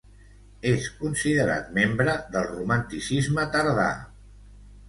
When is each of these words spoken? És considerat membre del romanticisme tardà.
És 0.69 0.87
considerat 1.01 1.69
membre 1.77 2.17
del 2.37 2.49
romanticisme 2.49 3.47
tardà. 3.59 3.89